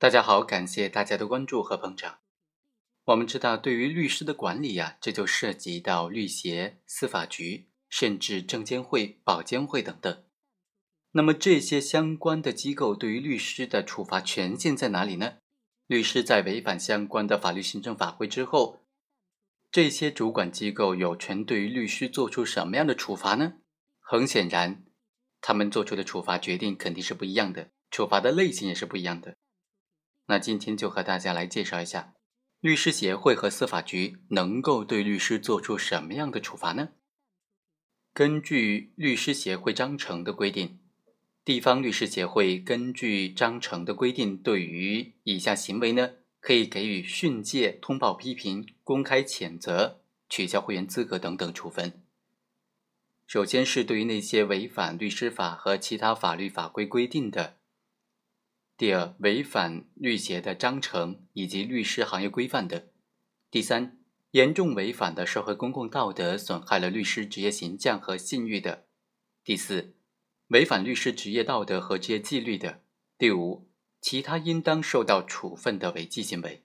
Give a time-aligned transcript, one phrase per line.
[0.00, 2.20] 大家好，感谢大家的关注和捧场。
[3.06, 10.22] 我们知道，对于律师的管理呀，这就涉及到律协、司法局，甚至证监会、保监会等等。
[11.10, 15.38] 那么这些相关的机构对于律师的处罚权限在哪里呢？
[15.88, 18.84] 律师在违反相关的法律行政法规之后，
[19.72, 23.54] 这些主管机构有权对于律师做出什么样的处罚呢？
[23.98, 24.84] 很显然，
[25.40, 29.34] 他们做出的处罚决定肯定是不一样的，处罚的类型也是不一样的。
[30.28, 32.14] 那今天就和大家来介绍一下，
[32.60, 36.90] 律师协会和司法局能够对律师做出什么样的处罚呢？
[38.12, 40.78] 根据律师协会章程的规定。
[41.44, 46.10] 地方律师协会根据章程的规定，对于以下行为呢，
[46.40, 52.02] 可以给予训诫、通报批评、公开谴责、取消会员资格等等处分。
[53.26, 57.54] 首先是对于那些违反律师法和其他法律法规规定的；
[58.78, 62.84] 第二，违反律协的章程以及律师行业规范的；
[63.50, 63.98] 第三，
[64.30, 68.84] 严重违反的社会公共道德，损害了律师职业形象和信誉的；
[69.42, 69.96] 第四。
[70.50, 72.80] 违反律师职业道德和职业纪律的，
[73.18, 73.68] 第五，
[74.00, 76.62] 其他应当受到处分的违纪行为。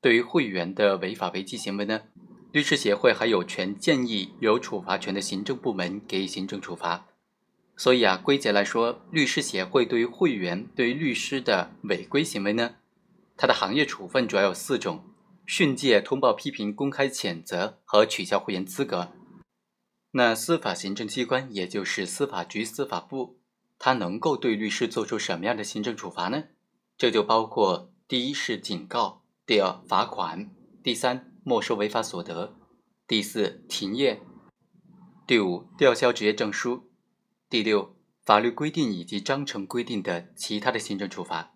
[0.00, 2.04] 对于会员的违法违纪行为呢，
[2.50, 7.06] 律师协会还有权建议有处罚权的行政部门给予行政处罚。
[7.76, 12.76] 所以啊，归结来说，律师协会对于会员对于律师的违规行为呢，
[13.36, 15.04] 它的行业处分主要有四种：
[15.44, 19.12] 训诫、通报批评、公开谴责和取消会员资格。
[20.12, 23.40] 那司法行政机关，也就是司法局、司法部，
[23.80, 26.44] 它能够对律师做出什么样的行政处罚呢？
[26.96, 30.48] 这就包括：第一是警告，第二罚款，
[30.84, 32.54] 第三没收违法所得，
[33.08, 34.22] 第四停业，
[35.26, 36.88] 第五吊销职业证书，
[37.54, 41.52] 第六法律规定以及章程规定的其他的行政处罚。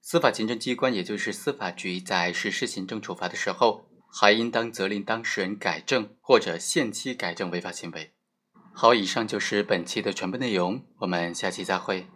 [0.00, 3.84] 司法行政机关，也就是司法局，在实施行政处罚的时候。
[4.12, 8.14] 还应当责令当事人改正或者限期改正违法行为。
[8.74, 12.08] 好，以上就是本期的全部内容，我们下期再会。